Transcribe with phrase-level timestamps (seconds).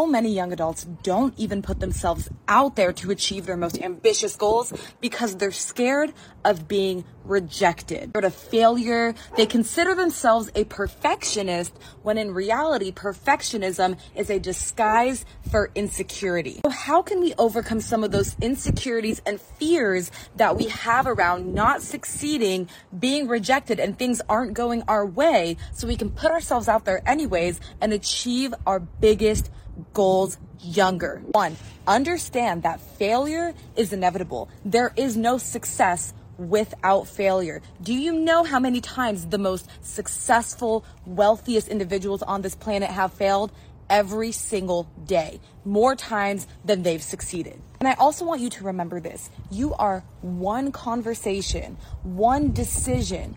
[0.00, 4.34] So many young adults don't even put themselves out there to achieve their most ambitious
[4.34, 9.14] goals because they're scared of being rejected or of failure.
[9.36, 16.60] They consider themselves a perfectionist when in reality, perfectionism is a disguise for insecurity.
[16.64, 21.52] So how can we overcome some of those insecurities and fears that we have around
[21.52, 26.68] not succeeding, being rejected, and things aren't going our way so we can put ourselves
[26.68, 29.50] out there anyways and achieve our biggest
[29.92, 31.22] goals younger.
[31.32, 31.56] One,
[31.86, 34.48] understand that failure is inevitable.
[34.64, 37.60] There is no success without failure.
[37.82, 43.12] Do you know how many times the most successful, wealthiest individuals on this planet have
[43.12, 43.52] failed?
[43.88, 47.60] Every single day, more times than they've succeeded.
[47.80, 49.30] And I also want you to remember this.
[49.50, 53.36] You are one conversation, one decision,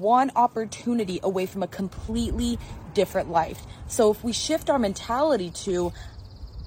[0.00, 2.58] one opportunity away from a completely
[2.94, 3.62] different life.
[3.86, 5.92] So if we shift our mentality to,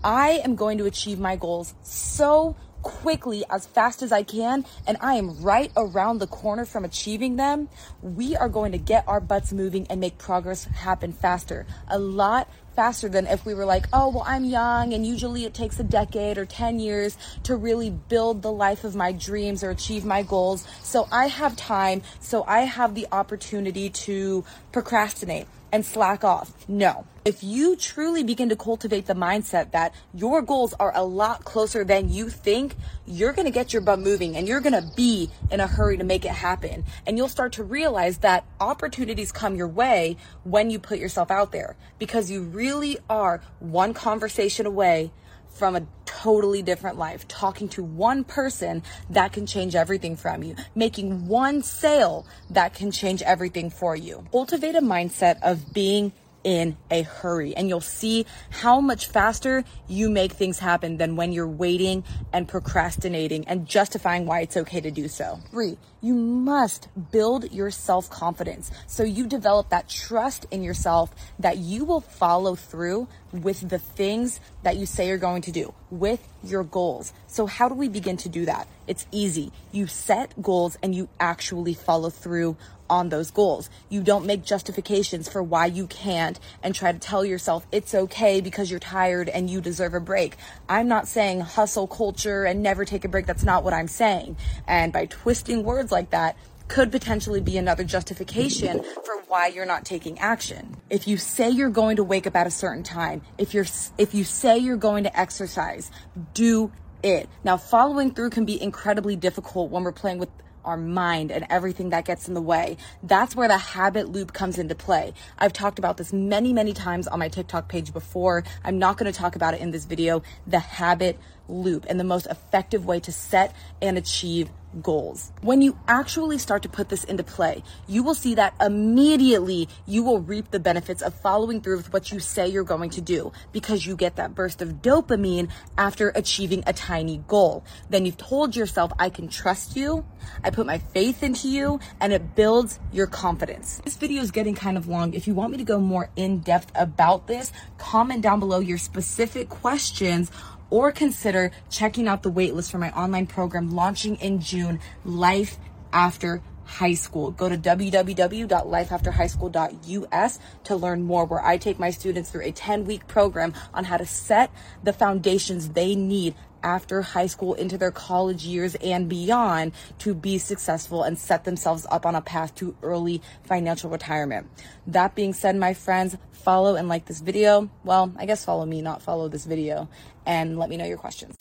[0.03, 4.97] I am going to achieve my goals so quickly as fast as I can and
[5.01, 7.69] I am right around the corner from achieving them,
[8.01, 11.65] we are going to get our butts moving and make progress happen faster.
[11.87, 15.53] A lot faster than if we were like, oh, well, I'm young and usually it
[15.53, 19.69] takes a decade or 10 years to really build the life of my dreams or
[19.69, 20.65] achieve my goals.
[20.81, 22.01] So I have time.
[22.19, 26.53] So I have the opportunity to procrastinate and slack off.
[26.67, 27.05] No.
[27.23, 31.83] If you truly begin to cultivate the mindset that your goals are a lot closer
[31.83, 35.29] than you think, you're going to get your butt moving and you're going to be
[35.51, 36.83] in a hurry to make it happen.
[37.05, 41.51] And you'll start to realize that opportunities come your way when you put yourself out
[41.51, 45.11] there because you really are one conversation away
[45.53, 50.55] from a totally different life, talking to one person that can change everything from you,
[50.75, 54.25] making one sale that can change everything for you.
[54.31, 56.13] Cultivate a mindset of being
[56.43, 61.31] in a hurry and you'll see how much faster you make things happen than when
[61.31, 62.03] you're waiting
[62.33, 65.39] and procrastinating and justifying why it's okay to do so.
[65.51, 71.57] Three, you must build your self confidence so you develop that trust in yourself that
[71.57, 76.27] you will follow through with the things that you say you're going to do, with
[76.43, 77.13] your goals.
[77.27, 78.67] So, how do we begin to do that?
[78.91, 79.53] It's easy.
[79.71, 82.57] You set goals and you actually follow through
[82.89, 83.69] on those goals.
[83.87, 88.41] You don't make justifications for why you can't and try to tell yourself it's okay
[88.41, 90.35] because you're tired and you deserve a break.
[90.67, 93.27] I'm not saying hustle culture and never take a break.
[93.27, 94.35] That's not what I'm saying.
[94.67, 96.35] And by twisting words like that,
[96.67, 100.75] could potentially be another justification for why you're not taking action.
[100.89, 103.65] If you say you're going to wake up at a certain time, if you're
[103.97, 105.91] if you say you're going to exercise,
[106.33, 106.71] do
[107.03, 107.29] it.
[107.43, 110.29] Now following through can be incredibly difficult when we're playing with
[110.63, 112.77] our mind and everything that gets in the way.
[113.03, 115.13] That's where the habit loop comes into play.
[115.37, 118.43] I've talked about this many, many times on my TikTok page before.
[118.63, 120.21] I'm not going to talk about it in this video.
[120.47, 121.17] The habit
[121.47, 124.49] loop and the most effective way to set and achieve
[124.81, 125.31] goals.
[125.41, 130.03] When you actually start to put this into play, you will see that immediately you
[130.03, 133.31] will reap the benefits of following through with what you say you're going to do
[133.51, 137.63] because you get that burst of dopamine after achieving a tiny goal.
[137.89, 140.05] Then you've told yourself, I can trust you.
[140.43, 143.81] I put my faith into you and it builds your confidence.
[143.83, 145.13] This video is getting kind of long.
[145.13, 148.77] If you want me to go more in depth about this, comment down below your
[148.77, 150.31] specific questions
[150.71, 155.59] or consider checking out the waitlist for my online program launching in June, Life
[155.93, 157.29] After High School.
[157.31, 163.07] Go to www.lifeafterhighschool.us to learn more, where I take my students through a 10 week
[163.07, 164.51] program on how to set
[164.83, 170.37] the foundations they need after high school into their college years and beyond to be
[170.37, 174.47] successful and set themselves up on a path to early financial retirement.
[174.87, 177.69] That being said, my friends, follow and like this video.
[177.83, 179.89] Well, I guess follow me, not follow this video,
[180.25, 181.35] and let me know your questions.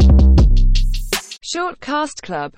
[1.42, 2.48] Shortcast Club